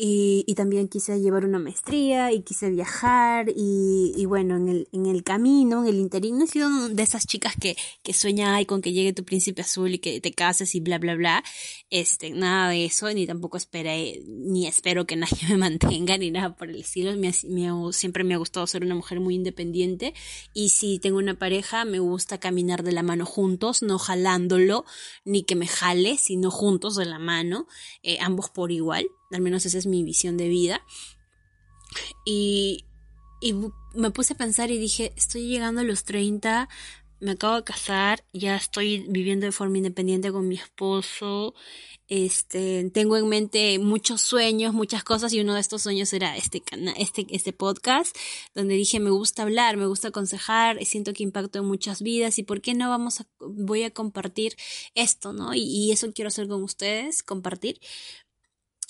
Y, 0.00 0.54
también 0.54 0.86
quise 0.86 1.20
llevar 1.20 1.44
una 1.44 1.58
maestría 1.58 2.30
y 2.32 2.42
quise 2.42 2.70
viajar 2.70 3.46
y, 3.54 4.24
bueno, 4.26 4.56
en 4.56 4.68
el, 4.68 4.88
en 4.92 5.06
el 5.06 5.24
camino, 5.24 5.82
en 5.82 5.88
el 5.88 5.98
interín, 5.98 6.38
no 6.38 6.44
he 6.44 6.46
sido 6.46 6.88
de 6.88 7.02
esas 7.02 7.26
chicas 7.26 7.54
que, 7.60 7.76
que 8.04 8.12
sueña 8.12 8.64
con 8.66 8.80
que 8.80 8.92
llegue 8.92 9.12
tu 9.12 9.24
príncipe 9.24 9.62
azul 9.62 9.94
y 9.94 9.98
que 9.98 10.20
te 10.20 10.32
cases 10.32 10.76
y 10.76 10.80
bla, 10.80 10.98
bla, 10.98 11.16
bla. 11.16 11.44
Este, 11.90 12.30
nada 12.30 12.70
de 12.70 12.84
eso, 12.84 13.12
ni 13.12 13.26
tampoco 13.26 13.56
esperé, 13.56 14.22
ni 14.24 14.68
espero 14.68 15.04
que 15.04 15.16
nadie 15.16 15.48
me 15.48 15.56
mantenga, 15.56 16.16
ni 16.16 16.30
nada 16.30 16.54
por 16.54 16.70
el 16.70 16.76
estilo. 16.76 17.16
Me, 17.16 17.32
siempre 17.92 18.22
me 18.22 18.34
ha 18.34 18.38
gustado 18.38 18.68
ser 18.68 18.84
una 18.84 18.94
mujer 18.94 19.18
muy 19.18 19.34
independiente 19.34 20.14
y 20.54 20.68
si 20.68 21.00
tengo 21.00 21.18
una 21.18 21.40
pareja, 21.40 21.84
me 21.84 21.98
gusta 21.98 22.38
caminar 22.38 22.84
de 22.84 22.92
la 22.92 23.02
mano 23.02 23.26
juntos, 23.26 23.82
no 23.82 23.98
jalándolo, 23.98 24.84
ni 25.24 25.42
que 25.42 25.56
me 25.56 25.66
jale, 25.66 26.18
sino 26.18 26.52
juntos 26.52 26.94
de 26.94 27.04
la 27.04 27.18
mano, 27.18 27.66
eh, 28.04 28.18
ambos 28.20 28.48
por 28.50 28.70
igual 28.70 29.08
al 29.30 29.40
menos 29.40 29.66
esa 29.66 29.78
es 29.78 29.86
mi 29.86 30.02
visión 30.04 30.36
de 30.36 30.48
vida. 30.48 30.82
Y, 32.24 32.84
y 33.40 33.54
me 33.94 34.10
puse 34.10 34.34
a 34.34 34.36
pensar 34.36 34.70
y 34.70 34.78
dije, 34.78 35.12
estoy 35.16 35.48
llegando 35.48 35.80
a 35.80 35.84
los 35.84 36.04
30, 36.04 36.68
me 37.20 37.32
acabo 37.32 37.56
de 37.56 37.64
casar, 37.64 38.24
ya 38.32 38.56
estoy 38.56 39.04
viviendo 39.08 39.46
de 39.46 39.52
forma 39.52 39.78
independiente 39.78 40.30
con 40.30 40.46
mi 40.46 40.54
esposo, 40.54 41.54
este, 42.06 42.88
tengo 42.90 43.16
en 43.16 43.28
mente 43.28 43.78
muchos 43.78 44.20
sueños, 44.20 44.72
muchas 44.72 45.04
cosas 45.04 45.32
y 45.32 45.40
uno 45.40 45.54
de 45.54 45.60
estos 45.60 45.82
sueños 45.82 46.12
era 46.12 46.36
este 46.36 46.62
este, 46.96 47.26
este 47.30 47.52
podcast 47.52 48.16
donde 48.54 48.74
dije 48.74 49.00
me 49.00 49.10
gusta 49.10 49.42
hablar, 49.42 49.76
me 49.76 49.86
gusta 49.86 50.08
aconsejar, 50.08 50.82
siento 50.84 51.12
que 51.12 51.22
impacto 51.22 51.58
en 51.58 51.66
muchas 51.66 52.00
vidas 52.00 52.38
y 52.38 52.44
por 52.44 52.60
qué 52.60 52.74
no 52.74 52.88
vamos 52.88 53.20
a, 53.20 53.26
voy 53.40 53.82
a 53.82 53.90
compartir 53.90 54.56
esto, 54.94 55.32
¿no? 55.32 55.54
Y, 55.54 55.62
y 55.62 55.92
eso 55.92 56.12
quiero 56.12 56.28
hacer 56.28 56.48
con 56.48 56.62
ustedes, 56.62 57.22
compartir. 57.22 57.80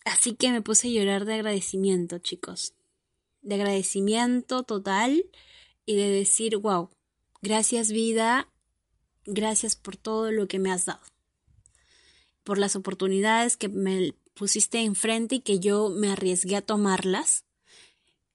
Así 0.05 0.35
que 0.35 0.51
me 0.51 0.63
puse 0.63 0.89
a 0.89 0.91
llorar 0.91 1.25
de 1.25 1.35
agradecimiento, 1.35 2.19
chicos. 2.19 2.75
De 3.43 3.55
agradecimiento 3.55 4.63
total 4.63 5.25
y 5.87 5.97
de 5.97 6.09
decir, 6.09 6.57
wow, 6.57 6.91
gracias 7.43 7.93
vida, 7.93 8.49
gracias 9.25 9.77
por 9.77 9.97
todo 9.97 10.33
lo 10.33 10.49
que 10.49 10.59
me 10.59 10.71
has 10.71 10.87
dado. 10.87 11.01
Por 12.45 12.59
las 12.59 12.77
oportunidades 12.77 13.57
que 13.57 13.69
me 13.69 14.15
pusiste 14.35 14.81
enfrente 14.81 15.37
y 15.37 15.41
que 15.41 15.61
yo 15.61 15.91
me 15.91 16.11
arriesgué 16.11 16.57
a 16.57 16.63
tomarlas 16.63 17.45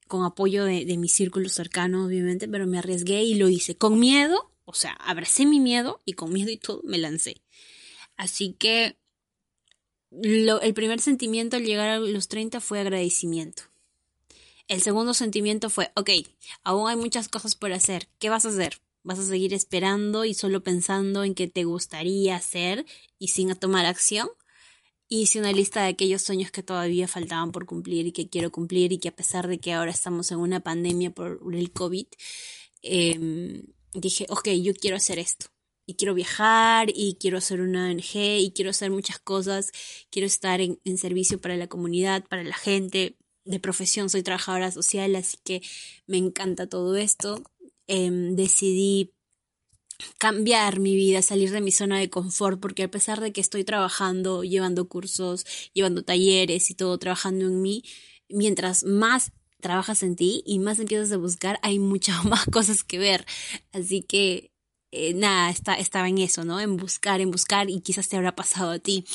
con 0.07 0.25
apoyo 0.25 0.65
de, 0.65 0.85
de 0.85 0.97
mi 0.97 1.09
círculo 1.09 1.49
cercano, 1.49 2.05
obviamente, 2.05 2.47
pero 2.47 2.67
me 2.67 2.77
arriesgué 2.77 3.23
y 3.23 3.35
lo 3.35 3.49
hice 3.49 3.75
con 3.75 3.99
miedo, 3.99 4.51
o 4.65 4.73
sea, 4.73 4.93
abracé 4.93 5.45
mi 5.45 5.59
miedo 5.59 6.01
y 6.05 6.13
con 6.13 6.31
miedo 6.31 6.51
y 6.51 6.57
todo 6.57 6.81
me 6.83 6.97
lancé. 6.97 7.41
Así 8.15 8.53
que 8.53 8.97
el 10.21 10.73
primer 10.73 10.99
sentimiento 10.99 11.57
al 11.57 11.63
llegar 11.63 11.89
a 11.89 11.99
los 11.99 12.27
30 12.27 12.59
fue 12.59 12.79
agradecimiento. 12.79 13.63
El 14.67 14.81
segundo 14.81 15.13
sentimiento 15.13 15.69
fue, 15.69 15.91
ok, 15.95 16.09
aún 16.63 16.89
hay 16.89 16.95
muchas 16.95 17.27
cosas 17.27 17.55
por 17.55 17.73
hacer. 17.73 18.07
¿Qué 18.19 18.29
vas 18.29 18.45
a 18.45 18.49
hacer? 18.49 18.79
¿Vas 19.03 19.19
a 19.19 19.25
seguir 19.25 19.53
esperando 19.53 20.23
y 20.23 20.33
solo 20.33 20.63
pensando 20.63 21.23
en 21.23 21.35
qué 21.35 21.47
te 21.47 21.65
gustaría 21.65 22.35
hacer 22.35 22.85
y 23.19 23.29
sin 23.29 23.53
tomar 23.55 23.85
acción? 23.85 24.29
Hice 25.09 25.39
una 25.39 25.51
lista 25.51 25.83
de 25.83 25.89
aquellos 25.89 26.21
sueños 26.21 26.51
que 26.51 26.63
todavía 26.63 27.07
faltaban 27.07 27.51
por 27.51 27.65
cumplir 27.65 28.07
y 28.07 28.13
que 28.13 28.29
quiero 28.29 28.51
cumplir 28.51 28.93
y 28.93 28.99
que 28.99 29.09
a 29.09 29.15
pesar 29.15 29.47
de 29.47 29.59
que 29.59 29.73
ahora 29.73 29.91
estamos 29.91 30.31
en 30.31 30.39
una 30.39 30.61
pandemia 30.61 31.11
por 31.11 31.39
el 31.53 31.71
COVID, 31.71 32.07
em, 32.81 33.63
dije, 33.93 34.25
ok, 34.29 34.49
yo 34.49 34.73
quiero 34.73 34.95
hacer 34.95 35.19
esto 35.19 35.52
y 35.85 35.95
quiero 35.95 36.13
viajar 36.13 36.89
y 36.93 37.17
quiero 37.19 37.37
hacer 37.37 37.61
una 37.61 37.89
ONG 37.89 38.15
y 38.15 38.51
quiero 38.55 38.71
hacer 38.71 38.91
muchas 38.91 39.19
cosas, 39.19 39.71
quiero 40.09 40.25
estar 40.25 40.61
en, 40.61 40.79
servicio 40.97 41.39
para 41.41 41.57
la 41.57 41.67
comunidad, 41.67 42.23
para 42.25 42.43
la 42.43 42.55
gente. 42.55 43.17
De 43.45 43.59
profesión 43.59 44.09
soy 44.09 44.23
trabajadora 44.23 44.71
social, 44.71 45.15
así 45.15 45.37
que 45.43 45.61
me 46.07 46.17
encanta 46.17 46.67
todo 46.67 46.95
esto. 46.95 47.43
Em, 47.87 48.35
decidí 48.37 49.11
cambiar 50.17 50.79
mi 50.79 50.95
vida, 50.95 51.21
salir 51.21 51.51
de 51.51 51.61
mi 51.61 51.71
zona 51.71 51.99
de 51.99 52.09
confort, 52.09 52.59
porque 52.59 52.83
a 52.83 52.91
pesar 52.91 53.19
de 53.19 53.33
que 53.33 53.41
estoy 53.41 53.65
trabajando, 53.65 54.43
llevando 54.43 54.87
cursos, 54.87 55.45
llevando 55.73 56.03
talleres 56.03 56.69
y 56.69 56.75
todo, 56.75 56.97
trabajando 56.97 57.45
en 57.45 57.61
mí, 57.61 57.83
mientras 58.29 58.83
más 58.85 59.33
trabajas 59.59 60.03
en 60.03 60.15
ti 60.15 60.43
y 60.45 60.59
más 60.59 60.79
empiezas 60.79 61.11
a 61.11 61.17
buscar, 61.17 61.59
hay 61.63 61.79
muchas 61.79 62.23
más 62.25 62.45
cosas 62.45 62.83
que 62.83 62.97
ver. 62.97 63.25
Así 63.73 64.03
que 64.03 64.52
eh, 64.95 65.13
nada, 65.15 65.49
está, 65.49 65.73
estaba 65.73 66.07
en 66.07 66.19
eso, 66.19 66.45
¿no? 66.45 66.59
En 66.59 66.77
buscar, 66.77 67.19
en 67.19 67.31
buscar 67.31 67.69
y 67.69 67.81
quizás 67.81 68.07
te 68.09 68.15
habrá 68.15 68.35
pasado 68.35 68.71
a 68.71 68.79
ti. 68.79 69.05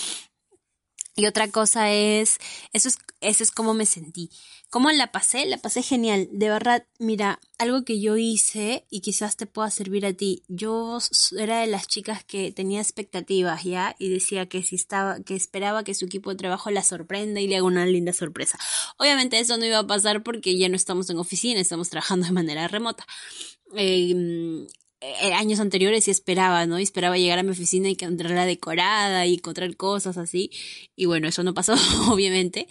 Y 1.14 1.26
otra 1.26 1.48
cosa 1.48 1.92
es, 1.92 2.38
eso 2.72 2.88
es, 2.88 2.98
eso 3.20 3.42
es 3.44 3.50
cómo 3.52 3.74
me 3.74 3.86
sentí. 3.86 4.30
¿Cómo 4.70 4.90
la 4.90 5.12
pasé? 5.12 5.46
La 5.46 5.56
pasé 5.58 5.82
genial. 5.82 6.28
De 6.32 6.48
verdad, 6.48 6.86
mira, 6.98 7.40
algo 7.58 7.84
que 7.84 8.00
yo 8.00 8.16
hice 8.16 8.86
y 8.90 9.00
quizás 9.00 9.36
te 9.36 9.46
pueda 9.46 9.70
servir 9.70 10.04
a 10.04 10.12
ti. 10.12 10.42
Yo 10.48 10.98
era 11.38 11.60
de 11.60 11.68
las 11.68 11.86
chicas 11.88 12.22
que 12.24 12.52
tenía 12.52 12.80
expectativas, 12.80 13.64
¿ya? 13.64 13.94
Y 13.98 14.10
decía 14.10 14.48
que 14.48 14.62
si 14.62 14.74
estaba, 14.76 15.20
que 15.20 15.34
esperaba 15.36 15.84
que 15.84 15.94
su 15.94 16.06
equipo 16.06 16.30
de 16.30 16.36
trabajo 16.36 16.70
la 16.70 16.82
sorprenda 16.82 17.40
y 17.40 17.46
le 17.46 17.56
haga 17.56 17.66
una 17.66 17.86
linda 17.86 18.12
sorpresa. 18.12 18.58
Obviamente 18.98 19.38
eso 19.38 19.56
no 19.56 19.64
iba 19.64 19.78
a 19.78 19.86
pasar 19.86 20.22
porque 20.22 20.58
ya 20.58 20.68
no 20.68 20.76
estamos 20.76 21.08
en 21.10 21.18
oficina, 21.18 21.60
estamos 21.60 21.88
trabajando 21.88 22.26
de 22.26 22.32
manera 22.32 22.68
remota. 22.68 23.06
Eh, 23.76 24.66
años 25.34 25.60
anteriores 25.60 26.08
y 26.08 26.10
esperaba, 26.10 26.66
¿no? 26.66 26.78
Esperaba 26.78 27.16
llegar 27.18 27.38
a 27.38 27.42
mi 27.42 27.50
oficina 27.50 27.88
y 27.88 27.92
encontrarla 27.92 28.46
decorada 28.46 29.26
y 29.26 29.34
encontrar 29.34 29.76
cosas 29.76 30.18
así. 30.18 30.50
Y 30.96 31.06
bueno, 31.06 31.28
eso 31.28 31.42
no 31.42 31.54
pasó, 31.54 31.74
obviamente. 32.12 32.66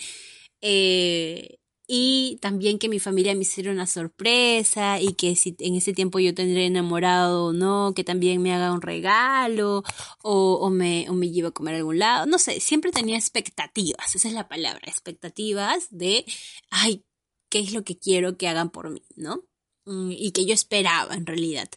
Eh, 0.62 1.58
y 1.90 2.38
también 2.42 2.80
que 2.80 2.90
mi 2.90 3.00
familia 3.00 3.34
me 3.34 3.44
hiciera 3.44 3.72
una 3.72 3.88
sorpresa 3.88 5.00
y 5.00 5.14
que 5.14 5.38
si 5.38 5.56
en 5.60 5.76
ese 5.76 5.94
tiempo 5.94 6.20
yo 6.20 6.34
tendré 6.36 6.66
enamorado 6.66 7.46
o 7.46 7.54
no, 7.54 7.94
que 7.96 8.04
también 8.04 8.42
me 8.42 8.54
haga 8.54 8.74
un 8.74 8.82
regalo 8.82 9.84
o, 10.22 10.54
o, 10.56 10.70
me, 10.70 11.10
o 11.10 11.14
me 11.14 11.30
lleve 11.32 11.48
a 11.48 11.52
comer 11.52 11.76
a 11.76 11.78
algún 11.78 12.00
lado. 12.00 12.26
No 12.26 12.40
sé, 12.40 12.60
siempre 12.60 12.92
tenía 12.92 13.16
expectativas, 13.16 14.16
esa 14.16 14.28
es 14.28 14.34
la 14.34 14.50
palabra, 14.50 14.82
expectativas 14.86 15.88
de, 15.90 16.26
ay, 16.70 17.06
¿qué 17.50 17.60
es 17.60 17.72
lo 17.72 17.84
que 17.86 17.98
quiero 17.98 18.38
que 18.38 18.50
hagan 18.50 18.70
por 18.70 18.90
mí, 18.90 19.04
¿no? 19.16 19.44
Mm, 19.88 20.12
y 20.12 20.32
que 20.32 20.46
yo 20.46 20.54
esperaba 20.54 21.16
en 21.16 21.26
realidad. 21.26 21.70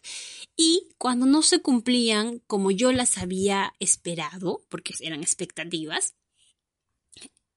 Y 0.57 0.89
cuando 0.97 1.25
no 1.25 1.41
se 1.43 1.61
cumplían 1.61 2.39
como 2.45 2.69
yo 2.71 2.91
las 2.91 3.17
había 3.17 3.73
esperado, 3.79 4.61
porque 4.69 4.93
eran 4.99 5.21
expectativas, 5.21 6.13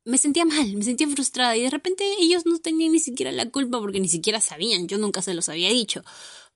me 0.05 0.17
sentía 0.19 0.45
mal, 0.45 0.77
me 0.77 0.85
sentía 0.85 1.09
frustrada 1.09 1.57
y 1.57 1.63
de 1.63 1.71
repente 1.71 2.05
ellos 2.21 2.47
no 2.47 2.59
tenían 2.61 2.93
ni 2.93 3.01
siquiera 3.01 3.33
la 3.33 3.51
culpa 3.51 3.81
porque 3.81 3.99
ni 4.01 4.09
siquiera 4.09 4.41
sabían, 4.41 4.87
yo 4.87 4.97
nunca 4.99 5.23
se 5.23 5.35
los 5.35 5.49
había 5.49 5.71
dicho. 5.71 6.05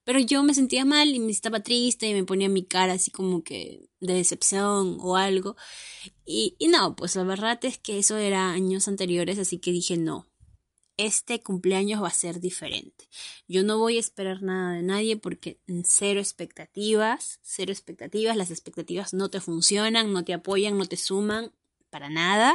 Pero 0.04 0.20
yo 0.20 0.42
me 0.44 0.54
sentía 0.54 0.84
mal 0.84 1.08
y 1.14 1.18
me 1.20 1.32
estaba 1.32 1.60
triste 1.60 2.08
y 2.08 2.14
me 2.14 2.24
ponía 2.24 2.48
mi 2.48 2.64
cara 2.64 2.94
así 2.94 3.10
como 3.10 3.42
que 3.42 3.88
de 4.00 4.14
decepción 4.14 4.98
o 5.00 5.16
algo. 5.16 5.56
Y, 6.24 6.56
y 6.58 6.68
no, 6.68 6.94
pues 6.96 7.16
la 7.16 7.24
verdad 7.24 7.58
es 7.64 7.78
que 7.78 7.98
eso 7.98 8.16
era 8.16 8.52
años 8.52 8.88
anteriores, 8.88 9.38
así 9.38 9.58
que 9.58 9.72
dije 9.72 9.96
no, 9.96 10.27
este 10.98 11.40
cumpleaños 11.42 12.02
va 12.02 12.08
a 12.08 12.12
ser 12.12 12.40
diferente. 12.40 13.08
Yo 13.46 13.62
no 13.62 13.78
voy 13.78 13.96
a 13.96 14.00
esperar 14.00 14.42
nada 14.42 14.74
de 14.74 14.82
nadie 14.82 15.16
porque 15.16 15.60
cero 15.84 16.20
expectativas, 16.20 17.38
cero 17.42 17.72
expectativas, 17.72 18.36
las 18.36 18.50
expectativas 18.50 19.14
no 19.14 19.30
te 19.30 19.40
funcionan, 19.40 20.12
no 20.12 20.24
te 20.24 20.34
apoyan, 20.34 20.76
no 20.76 20.86
te 20.86 20.96
suman 20.96 21.52
para 21.88 22.10
nada. 22.10 22.54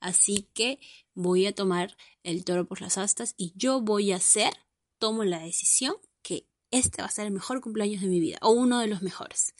Así 0.00 0.48
que 0.54 0.80
voy 1.14 1.46
a 1.46 1.54
tomar 1.54 1.96
el 2.24 2.44
toro 2.44 2.66
por 2.66 2.80
las 2.80 2.96
astas 2.98 3.34
y 3.36 3.52
yo 3.56 3.82
voy 3.82 4.12
a 4.12 4.16
hacer, 4.16 4.52
tomo 4.98 5.22
la 5.24 5.40
decisión 5.40 5.94
que 6.22 6.48
este 6.70 7.02
va 7.02 7.08
a 7.08 7.12
ser 7.12 7.26
el 7.26 7.32
mejor 7.32 7.60
cumpleaños 7.60 8.00
de 8.00 8.08
mi 8.08 8.20
vida 8.20 8.38
o 8.40 8.50
uno 8.50 8.78
de 8.80 8.86
los 8.86 9.02
mejores. 9.02 9.54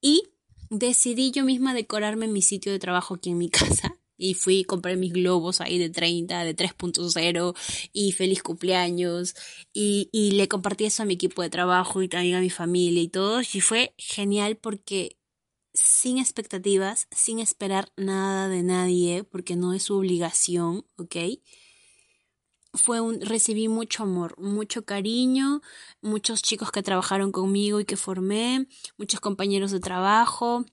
Y 0.00 0.30
decidí 0.70 1.30
yo 1.30 1.44
misma 1.44 1.74
decorarme 1.74 2.26
mi 2.26 2.40
sitio 2.40 2.72
de 2.72 2.78
trabajo 2.78 3.14
aquí 3.14 3.30
en 3.30 3.38
mi 3.38 3.50
casa 3.50 3.98
y 4.16 4.34
fui 4.34 4.64
compré 4.64 4.96
mis 4.96 5.12
globos 5.12 5.60
ahí 5.60 5.78
de 5.78 5.90
30, 5.90 6.44
de 6.44 6.54
3.0 6.54 7.54
y 7.92 8.12
feliz 8.12 8.42
cumpleaños 8.42 9.34
y, 9.72 10.08
y 10.12 10.32
le 10.32 10.48
compartí 10.48 10.84
eso 10.84 11.02
a 11.02 11.06
mi 11.06 11.14
equipo 11.14 11.42
de 11.42 11.50
trabajo 11.50 12.02
y 12.02 12.08
también 12.08 12.36
a 12.36 12.40
mi 12.40 12.50
familia 12.50 13.02
y 13.02 13.08
todo 13.08 13.40
y 13.40 13.60
fue 13.60 13.94
genial 13.98 14.56
porque 14.56 15.16
sin 15.74 16.18
expectativas, 16.18 17.08
sin 17.10 17.40
esperar 17.40 17.92
nada 17.96 18.48
de 18.48 18.62
nadie 18.62 19.24
porque 19.24 19.56
no 19.56 19.74
es 19.74 19.84
su 19.84 19.96
obligación, 19.96 20.86
¿ok? 20.96 21.16
Fue 22.74 23.00
un, 23.00 23.20
recibí 23.20 23.68
mucho 23.68 24.04
amor, 24.04 24.38
mucho 24.38 24.84
cariño, 24.84 25.60
muchos 26.00 26.42
chicos 26.42 26.70
que 26.70 26.82
trabajaron 26.82 27.32
conmigo 27.32 27.80
y 27.80 27.84
que 27.84 27.96
formé, 27.96 28.66
muchos 28.96 29.20
compañeros 29.20 29.70
de 29.72 29.80
trabajo, 29.80 30.64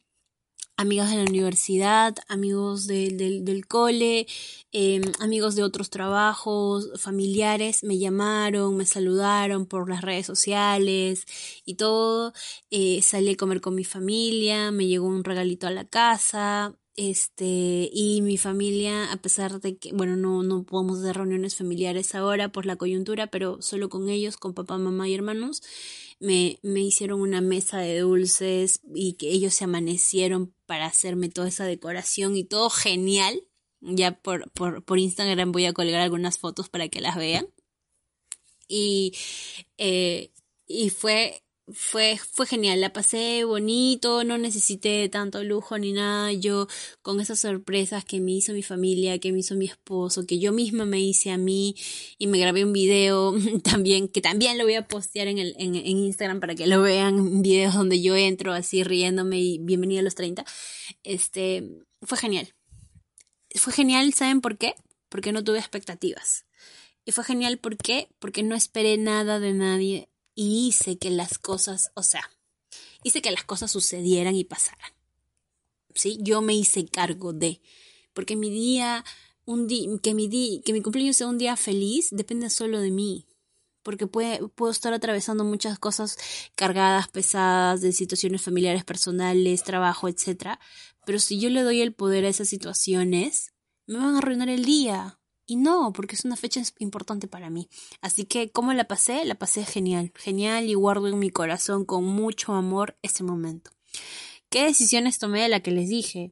amigas 0.81 1.11
de 1.11 1.17
la 1.17 1.29
universidad, 1.29 2.15
amigos 2.27 2.88
del 2.88 3.65
cole, 3.67 4.27
em, 4.71 5.03
amigos 5.19 5.55
de 5.55 5.63
otros 5.63 5.89
trabajos, 5.89 6.89
familiares, 7.00 7.83
me 7.83 7.97
llamaron, 7.97 8.75
me 8.77 8.85
saludaron 8.85 9.65
por 9.65 9.89
las 9.89 10.01
redes 10.01 10.25
sociales 10.25 11.25
y 11.65 11.75
todo. 11.75 12.33
Eh, 12.71 13.01
salí 13.01 13.31
a 13.31 13.38
comer 13.38 13.61
con 13.61 13.75
mi 13.75 13.83
familia, 13.83 14.71
me 14.71 14.88
llegó 14.88 15.07
un 15.07 15.23
regalito 15.23 15.67
a 15.67 15.71
la 15.71 15.85
casa. 15.85 16.75
Este, 16.97 17.89
y 17.93 18.21
mi 18.21 18.38
familia, 18.38 19.11
a 19.13 19.17
pesar 19.17 19.61
de 19.61 19.77
que, 19.77 19.93
bueno, 19.93 20.17
no, 20.17 20.43
no 20.43 20.63
podemos 20.63 21.00
hacer 21.00 21.15
reuniones 21.15 21.55
familiares 21.55 22.13
ahora 22.15 22.51
por 22.51 22.65
la 22.65 22.75
coyuntura, 22.75 23.27
pero 23.27 23.61
solo 23.61 23.89
con 23.89 24.09
ellos, 24.09 24.35
con 24.38 24.53
papá, 24.53 24.77
mamá 24.77 25.07
y 25.07 25.15
hermanos, 25.15 25.63
me, 26.21 26.59
me 26.61 26.81
hicieron 26.81 27.19
una 27.19 27.41
mesa 27.41 27.79
de 27.79 27.99
dulces 27.99 28.79
y 28.93 29.13
que 29.13 29.29
ellos 29.29 29.55
se 29.55 29.63
amanecieron 29.63 30.53
para 30.67 30.85
hacerme 30.85 31.29
toda 31.29 31.47
esa 31.47 31.65
decoración 31.65 32.37
y 32.37 32.43
todo 32.43 32.69
genial. 32.69 33.43
Ya 33.81 34.21
por, 34.21 34.51
por, 34.51 34.85
por 34.85 34.99
Instagram 34.99 35.51
voy 35.51 35.65
a 35.65 35.73
colgar 35.73 35.99
algunas 35.99 36.37
fotos 36.37 36.69
para 36.69 36.87
que 36.89 37.01
las 37.01 37.17
vean. 37.17 37.47
Y, 38.67 39.17
eh, 39.79 40.31
y 40.67 40.91
fue 40.91 41.43
fue, 41.73 42.17
fue 42.31 42.45
genial, 42.45 42.81
la 42.81 42.93
pasé 42.93 43.43
bonito, 43.43 44.23
no 44.23 44.37
necesité 44.37 45.07
tanto 45.09 45.43
lujo 45.43 45.77
ni 45.77 45.93
nada, 45.93 46.31
yo 46.31 46.67
con 47.01 47.19
esas 47.19 47.39
sorpresas 47.39 48.05
que 48.05 48.19
me 48.19 48.31
hizo 48.31 48.53
mi 48.53 48.63
familia, 48.63 49.19
que 49.19 49.31
me 49.31 49.39
hizo 49.39 49.55
mi 49.55 49.65
esposo, 49.65 50.25
que 50.25 50.39
yo 50.39 50.51
misma 50.51 50.85
me 50.85 50.99
hice 50.99 51.31
a 51.31 51.37
mí 51.37 51.75
y 52.17 52.27
me 52.27 52.39
grabé 52.39 52.63
un 52.63 52.73
video 52.73 53.33
también, 53.63 54.07
que 54.07 54.21
también 54.21 54.57
lo 54.57 54.63
voy 54.63 54.75
a 54.75 54.87
postear 54.87 55.27
en, 55.27 55.37
el, 55.37 55.55
en, 55.57 55.75
en 55.75 55.97
Instagram 55.97 56.39
para 56.39 56.55
que 56.55 56.67
lo 56.67 56.81
vean, 56.81 57.41
videos 57.41 57.73
donde 57.73 58.01
yo 58.01 58.15
entro 58.15 58.53
así 58.53 58.83
riéndome 58.83 59.39
y 59.39 59.57
bienvenida 59.59 60.01
a 60.01 60.03
los 60.03 60.15
30, 60.15 60.45
este, 61.03 61.67
fue 62.01 62.17
genial. 62.17 62.53
Fue 63.55 63.73
genial, 63.73 64.13
¿saben 64.13 64.41
por 64.41 64.57
qué? 64.57 64.75
Porque 65.09 65.31
no 65.31 65.43
tuve 65.43 65.59
expectativas. 65.59 66.45
Y 67.03 67.11
fue 67.11 67.23
genial, 67.23 67.57
¿por 67.57 67.77
qué? 67.77 68.07
Porque 68.19 68.43
no 68.43 68.55
esperé 68.55 68.97
nada 68.97 69.39
de 69.39 69.53
nadie 69.53 70.11
y 70.35 70.67
hice 70.67 70.97
que 70.97 71.09
las 71.09 71.38
cosas, 71.38 71.91
o 71.95 72.03
sea, 72.03 72.29
hice 73.03 73.21
que 73.21 73.31
las 73.31 73.43
cosas 73.43 73.71
sucedieran 73.71 74.35
y 74.35 74.43
pasaran. 74.43 74.91
¿Sí? 75.93 76.17
Yo 76.21 76.41
me 76.41 76.55
hice 76.55 76.85
cargo 76.85 77.33
de, 77.33 77.61
porque 78.13 78.35
mi 78.35 78.50
día, 78.50 79.03
un 79.45 79.67
día, 79.67 79.89
que 80.01 80.13
mi 80.13 80.27
día, 80.27 80.61
que 80.63 80.73
mi 80.73 80.81
cumpleaños 80.81 81.17
sea 81.17 81.27
un 81.27 81.38
día 81.38 81.55
feliz, 81.57 82.09
depende 82.11 82.50
solo 82.50 82.79
de 82.79 82.91
mí. 82.91 83.27
Porque 83.83 84.05
puede, 84.05 84.47
puedo 84.50 84.71
estar 84.71 84.93
atravesando 84.93 85.43
muchas 85.43 85.79
cosas 85.79 86.17
cargadas, 86.55 87.07
pesadas, 87.07 87.81
de 87.81 87.91
situaciones 87.93 88.43
familiares, 88.43 88.83
personales, 88.83 89.63
trabajo, 89.63 90.07
etc. 90.07 90.59
Pero 91.03 91.17
si 91.17 91.39
yo 91.39 91.50
le 91.50 91.63
doy 91.63 91.81
el 91.81 91.93
poder 91.93 92.25
a 92.25 92.29
esas 92.29 92.47
situaciones, 92.47 93.53
me 93.88 93.97
van 93.97 94.15
a 94.15 94.19
arruinar 94.19 94.50
el 94.50 94.65
día. 94.65 95.19
Y 95.51 95.58
no, 95.58 95.91
porque 95.91 96.15
es 96.15 96.24
una 96.24 96.38
fecha 96.38 96.62
importante 96.79 97.27
para 97.27 97.50
mí. 97.50 97.67
Así 98.00 98.24
que, 98.24 98.51
¿cómo 98.51 98.72
la 98.72 98.86
pasé? 98.86 99.25
La 99.25 99.36
pasé 99.36 99.65
genial, 99.65 100.13
genial 100.15 100.70
y 100.70 100.75
guardo 100.75 101.10
en 101.10 101.20
mi 101.20 101.29
corazón 101.29 101.84
con 101.84 102.05
mucho 102.05 102.53
amor 102.53 102.98
ese 103.01 103.25
momento. 103.25 103.70
¿Qué 104.50 104.63
decisiones 104.63 105.20
tomé 105.20 105.41
de 105.41 105.50
la 105.50 105.60
que 105.60 105.72
les 105.72 105.89
dije? 105.89 106.31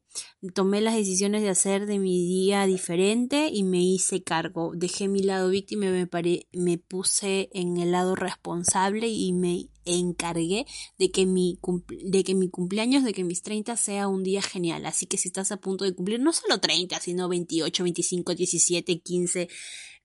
Tomé 0.53 0.79
las 0.79 0.95
decisiones 0.95 1.41
de 1.41 1.49
hacer 1.49 1.85
de 1.85 1.99
mi 1.99 2.17
día 2.29 2.65
diferente 2.65 3.49
y 3.51 3.63
me 3.63 3.83
hice 3.83 4.23
cargo. 4.23 4.71
Dejé 4.73 5.09
mi 5.09 5.21
lado 5.21 5.49
víctima 5.49 5.87
y 5.87 5.89
me, 5.89 6.07
me 6.53 6.77
puse 6.77 7.49
en 7.51 7.75
el 7.75 7.91
lado 7.91 8.15
responsable 8.15 9.09
y 9.09 9.33
me 9.33 9.67
encargué 9.93 10.65
de 10.97 11.11
que, 11.11 11.25
mi 11.25 11.59
de 11.89 12.23
que 12.23 12.35
mi 12.35 12.49
cumpleaños, 12.49 13.03
de 13.03 13.13
que 13.13 13.23
mis 13.23 13.41
30 13.41 13.75
sea 13.77 14.07
un 14.07 14.23
día 14.23 14.41
genial. 14.41 14.85
Así 14.85 15.05
que 15.05 15.17
si 15.17 15.29
estás 15.29 15.51
a 15.51 15.57
punto 15.57 15.85
de 15.85 15.93
cumplir 15.93 16.19
no 16.19 16.33
solo 16.33 16.59
30, 16.59 16.99
sino 16.99 17.29
28, 17.29 17.83
25, 17.83 18.35
17, 18.35 18.99
15, 19.01 19.49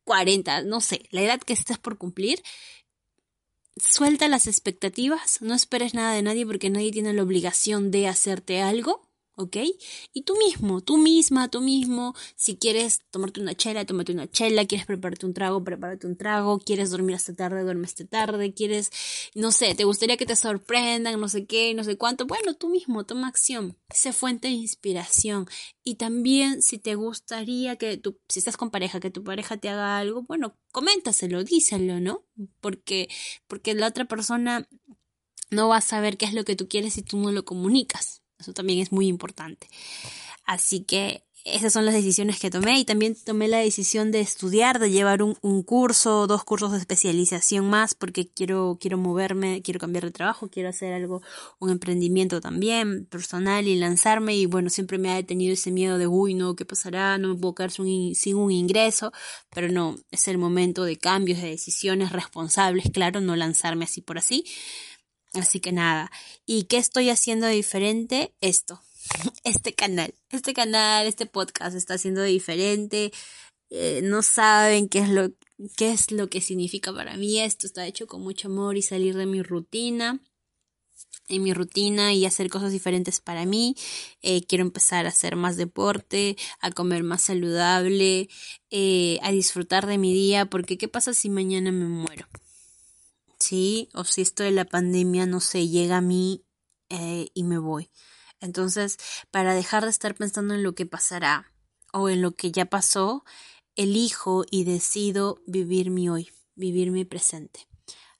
40, 0.04 0.62
no 0.62 0.80
sé, 0.80 1.02
la 1.10 1.22
edad 1.22 1.40
que 1.40 1.52
estés 1.52 1.78
por 1.78 1.98
cumplir, 1.98 2.42
suelta 3.76 4.28
las 4.28 4.46
expectativas, 4.46 5.40
no 5.40 5.54
esperes 5.54 5.94
nada 5.94 6.14
de 6.14 6.22
nadie 6.22 6.46
porque 6.46 6.70
nadie 6.70 6.92
tiene 6.92 7.12
la 7.12 7.22
obligación 7.22 7.90
de 7.90 8.08
hacerte 8.08 8.60
algo 8.60 9.13
¿ok? 9.36 9.56
Y 10.12 10.22
tú 10.22 10.36
mismo, 10.36 10.80
tú 10.80 10.96
misma, 10.96 11.48
tú 11.48 11.60
mismo, 11.60 12.14
si 12.36 12.56
quieres 12.56 13.00
tomarte 13.10 13.40
una 13.40 13.54
chela, 13.54 13.84
tómate 13.84 14.12
una 14.12 14.30
chela, 14.30 14.64
quieres 14.66 14.86
prepararte 14.86 15.26
un 15.26 15.34
trago, 15.34 15.64
prepárate 15.64 16.06
un 16.06 16.16
trago, 16.16 16.58
quieres 16.58 16.90
dormir 16.90 17.16
hasta 17.16 17.34
tarde, 17.34 17.62
duerme 17.62 17.86
hasta 17.86 18.04
tarde, 18.04 18.54
quieres, 18.54 18.90
no 19.34 19.52
sé, 19.52 19.74
te 19.74 19.84
gustaría 19.84 20.16
que 20.16 20.26
te 20.26 20.36
sorprendan, 20.36 21.20
no 21.20 21.28
sé 21.28 21.46
qué, 21.46 21.74
no 21.74 21.84
sé 21.84 21.96
cuánto, 21.96 22.26
bueno, 22.26 22.54
tú 22.54 22.68
mismo, 22.68 23.04
toma 23.04 23.28
acción, 23.28 23.76
sé 23.90 24.12
fuente 24.12 24.48
de 24.48 24.54
inspiración. 24.54 25.46
Y 25.82 25.96
también 25.96 26.62
si 26.62 26.78
te 26.78 26.94
gustaría 26.94 27.76
que 27.76 27.96
tú, 27.96 28.18
si 28.28 28.38
estás 28.38 28.56
con 28.56 28.70
pareja, 28.70 29.00
que 29.00 29.10
tu 29.10 29.24
pareja 29.24 29.56
te 29.56 29.68
haga 29.68 29.98
algo, 29.98 30.22
bueno, 30.22 30.56
coméntaselo, 30.72 31.44
díselo, 31.44 32.00
¿no? 32.00 32.24
Porque, 32.60 33.08
porque 33.46 33.74
la 33.74 33.88
otra 33.88 34.06
persona 34.06 34.68
no 35.50 35.68
va 35.68 35.78
a 35.78 35.80
saber 35.80 36.16
qué 36.16 36.26
es 36.26 36.34
lo 36.34 36.44
que 36.44 36.56
tú 36.56 36.68
quieres 36.68 36.94
si 36.94 37.02
tú 37.02 37.18
no 37.18 37.32
lo 37.32 37.44
comunicas. 37.44 38.23
Eso 38.38 38.52
también 38.52 38.80
es 38.80 38.92
muy 38.92 39.06
importante. 39.06 39.68
Así 40.44 40.84
que 40.84 41.24
esas 41.44 41.74
son 41.74 41.84
las 41.84 41.94
decisiones 41.94 42.40
que 42.40 42.50
tomé 42.50 42.80
y 42.80 42.86
también 42.86 43.14
tomé 43.22 43.48
la 43.48 43.58
decisión 43.58 44.10
de 44.10 44.20
estudiar, 44.20 44.78
de 44.78 44.90
llevar 44.90 45.22
un, 45.22 45.36
un, 45.42 45.62
curso, 45.62 46.26
dos 46.26 46.42
cursos 46.42 46.72
de 46.72 46.78
especialización 46.78 47.68
más 47.68 47.94
porque 47.94 48.30
quiero, 48.30 48.78
quiero 48.80 48.96
moverme, 48.96 49.60
quiero 49.60 49.78
cambiar 49.78 50.04
de 50.04 50.10
trabajo, 50.10 50.48
quiero 50.48 50.70
hacer 50.70 50.94
algo, 50.94 51.20
un 51.58 51.68
emprendimiento 51.68 52.40
también 52.40 53.04
personal 53.04 53.68
y 53.68 53.76
lanzarme 53.76 54.34
y 54.34 54.46
bueno, 54.46 54.70
siempre 54.70 54.96
me 54.96 55.10
ha 55.10 55.16
detenido 55.16 55.52
ese 55.52 55.70
miedo 55.70 55.98
de 55.98 56.06
uy, 56.06 56.32
no, 56.32 56.56
¿qué 56.56 56.64
pasará? 56.64 57.18
No 57.18 57.28
me 57.28 57.34
puedo 57.34 57.54
quedar 57.54 57.70
sin, 57.70 58.14
sin 58.14 58.36
un 58.36 58.50
ingreso, 58.50 59.12
pero 59.54 59.68
no, 59.68 59.96
es 60.10 60.26
el 60.28 60.38
momento 60.38 60.84
de 60.84 60.96
cambios, 60.96 61.42
de 61.42 61.50
decisiones 61.50 62.10
responsables, 62.10 62.86
claro, 62.90 63.20
no 63.20 63.36
lanzarme 63.36 63.84
así 63.84 64.00
por 64.00 64.16
así. 64.16 64.46
Así 65.34 65.60
que 65.60 65.72
nada. 65.72 66.10
¿Y 66.46 66.64
qué 66.64 66.76
estoy 66.78 67.10
haciendo 67.10 67.46
diferente? 67.48 68.34
Esto. 68.40 68.80
Este 69.44 69.74
canal. 69.74 70.14
Este 70.30 70.54
canal, 70.54 71.06
este 71.06 71.26
podcast 71.26 71.76
está 71.76 71.94
haciendo 71.94 72.22
diferente. 72.22 73.12
Eh, 73.70 74.00
no 74.02 74.22
saben 74.22 74.88
qué 74.88 75.00
es 75.00 75.08
lo 75.08 75.30
qué 75.76 75.92
es 75.92 76.10
lo 76.10 76.28
que 76.28 76.40
significa 76.40 76.92
para 76.92 77.16
mí 77.16 77.40
esto. 77.40 77.66
Está 77.66 77.86
hecho 77.86 78.06
con 78.06 78.22
mucho 78.22 78.48
amor 78.48 78.76
y 78.76 78.82
salir 78.82 79.16
de 79.16 79.26
mi 79.26 79.42
rutina. 79.42 80.20
En 81.28 81.42
mi 81.42 81.54
rutina 81.54 82.12
y 82.12 82.26
hacer 82.26 82.48
cosas 82.50 82.70
diferentes 82.72 83.20
para 83.20 83.44
mí. 83.46 83.74
Eh, 84.22 84.44
quiero 84.46 84.62
empezar 84.62 85.06
a 85.06 85.08
hacer 85.08 85.36
más 85.36 85.56
deporte, 85.56 86.36
a 86.60 86.70
comer 86.70 87.02
más 87.02 87.22
saludable, 87.22 88.28
eh, 88.70 89.18
a 89.22 89.32
disfrutar 89.32 89.86
de 89.86 89.98
mi 89.98 90.12
día, 90.12 90.46
porque 90.46 90.76
¿qué 90.76 90.88
pasa 90.88 91.14
si 91.14 91.30
mañana 91.30 91.72
me 91.72 91.86
muero? 91.86 92.26
¿Sí? 93.38 93.88
O 93.94 94.04
si 94.04 94.22
esto 94.22 94.42
de 94.42 94.50
la 94.50 94.64
pandemia, 94.64 95.26
no 95.26 95.40
sé, 95.40 95.68
llega 95.68 95.98
a 95.98 96.00
mí 96.00 96.44
eh, 96.88 97.28
y 97.34 97.44
me 97.44 97.58
voy. 97.58 97.90
Entonces, 98.40 98.98
para 99.30 99.54
dejar 99.54 99.84
de 99.84 99.90
estar 99.90 100.14
pensando 100.14 100.54
en 100.54 100.62
lo 100.62 100.74
que 100.74 100.86
pasará 100.86 101.52
o 101.92 102.08
en 102.08 102.22
lo 102.22 102.32
que 102.32 102.52
ya 102.52 102.66
pasó, 102.66 103.24
elijo 103.76 104.44
y 104.50 104.64
decido 104.64 105.42
vivir 105.46 105.90
mi 105.90 106.08
hoy, 106.08 106.30
vivir 106.54 106.90
mi 106.90 107.04
presente. 107.04 107.66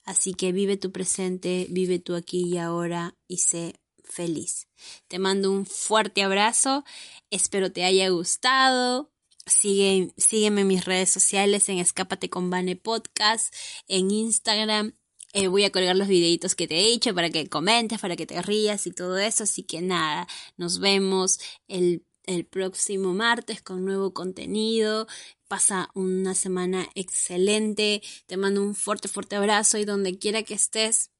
Así 0.03 0.33
que 0.33 0.51
vive 0.51 0.77
tu 0.77 0.91
presente, 0.91 1.67
vive 1.69 1.99
tu 1.99 2.15
aquí 2.15 2.45
y 2.45 2.57
ahora 2.57 3.15
y 3.27 3.37
sé 3.37 3.75
feliz. 4.03 4.67
Te 5.07 5.19
mando 5.19 5.51
un 5.51 5.65
fuerte 5.65 6.23
abrazo, 6.23 6.83
espero 7.29 7.71
te 7.71 7.83
haya 7.83 8.09
gustado. 8.09 9.11
Sigue, 9.47 10.11
sígueme 10.17 10.61
en 10.61 10.67
mis 10.67 10.85
redes 10.85 11.11
sociales 11.11 11.69
en 11.69 11.77
Escápate 11.77 12.29
con 12.29 12.49
Vane 12.49 12.75
Podcast, 12.75 13.53
en 13.87 14.09
Instagram 14.09 14.95
eh, 15.35 15.49
voy 15.49 15.65
a 15.65 15.69
colgar 15.69 15.97
los 15.97 16.07
videitos 16.07 16.55
que 16.55 16.65
te 16.65 16.79
he 16.79 16.87
dicho 16.87 17.13
para 17.13 17.29
que 17.29 17.49
comentes, 17.49 17.99
para 17.99 18.15
que 18.15 18.25
te 18.25 18.41
rías 18.41 18.87
y 18.87 18.91
todo 18.91 19.17
eso. 19.17 19.43
Así 19.43 19.63
que 19.63 19.81
nada, 19.81 20.29
nos 20.55 20.79
vemos 20.79 21.41
el, 21.67 22.05
el 22.23 22.45
próximo 22.45 23.13
martes 23.13 23.61
con 23.61 23.83
nuevo 23.83 24.13
contenido. 24.13 25.07
Pasa 25.49 25.89
una 25.93 26.35
semana 26.35 26.87
excelente. 26.95 28.01
Te 28.27 28.37
mando 28.37 28.63
un 28.63 28.75
fuerte, 28.75 29.09
fuerte 29.09 29.35
abrazo 29.35 29.77
y 29.77 29.83
donde 29.83 30.17
quiera 30.17 30.43
que 30.43 30.53
estés 30.53 31.11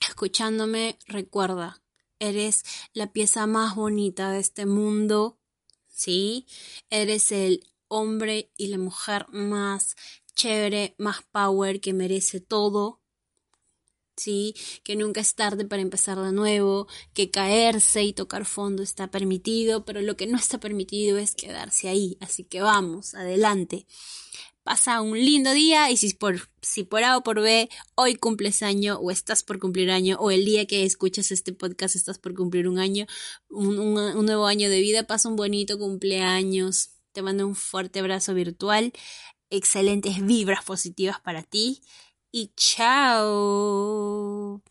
escuchándome, 0.00 0.98
recuerda, 1.06 1.82
eres 2.20 2.64
la 2.94 3.12
pieza 3.12 3.46
más 3.46 3.74
bonita 3.74 4.30
de 4.30 4.40
este 4.40 4.64
mundo. 4.64 5.38
¿Sí? 5.88 6.46
Eres 6.88 7.32
el 7.32 7.68
hombre 7.86 8.50
y 8.56 8.68
la 8.68 8.78
mujer 8.78 9.26
más 9.28 9.94
chévere, 10.34 10.94
más 10.96 11.22
power 11.30 11.82
que 11.82 11.92
merece 11.92 12.40
todo 12.40 12.99
¿sí? 14.20 14.54
Que 14.84 14.96
nunca 14.96 15.20
es 15.20 15.34
tarde 15.34 15.64
para 15.64 15.82
empezar 15.82 16.18
de 16.18 16.32
nuevo, 16.32 16.86
que 17.14 17.30
caerse 17.30 18.04
y 18.04 18.12
tocar 18.12 18.44
fondo 18.44 18.82
está 18.82 19.10
permitido, 19.10 19.84
pero 19.84 20.02
lo 20.02 20.16
que 20.16 20.26
no 20.26 20.36
está 20.36 20.60
permitido 20.60 21.18
es 21.18 21.34
quedarse 21.34 21.88
ahí. 21.88 22.18
Así 22.20 22.44
que 22.44 22.60
vamos, 22.60 23.14
adelante. 23.14 23.86
Pasa 24.62 25.00
un 25.00 25.18
lindo 25.18 25.52
día 25.52 25.90
y 25.90 25.96
si 25.96 26.12
por, 26.14 26.50
si 26.60 26.84
por 26.84 27.02
A 27.02 27.16
o 27.16 27.22
por 27.22 27.40
B 27.40 27.70
hoy 27.94 28.14
cumples 28.14 28.62
año 28.62 28.98
o 28.98 29.10
estás 29.10 29.42
por 29.42 29.58
cumplir 29.58 29.90
año 29.90 30.18
o 30.20 30.30
el 30.30 30.44
día 30.44 30.66
que 30.66 30.84
escuchas 30.84 31.32
este 31.32 31.54
podcast 31.54 31.96
estás 31.96 32.18
por 32.18 32.34
cumplir 32.34 32.68
un 32.68 32.78
año, 32.78 33.06
un, 33.48 33.78
un 33.78 34.26
nuevo 34.26 34.46
año 34.46 34.68
de 34.68 34.80
vida, 34.80 35.06
pasa 35.06 35.30
un 35.30 35.36
bonito 35.36 35.78
cumpleaños. 35.78 36.90
Te 37.12 37.22
mando 37.22 37.46
un 37.46 37.56
fuerte 37.56 37.98
abrazo 38.00 38.34
virtual, 38.34 38.92
excelentes 39.48 40.24
vibras 40.24 40.62
positivas 40.62 41.18
para 41.20 41.42
ti 41.42 41.80
y 42.32 42.52
chao. 42.56 44.62